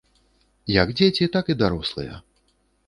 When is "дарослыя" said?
1.61-2.13